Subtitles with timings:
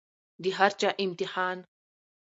[0.41, 1.57] د هر چا امتحان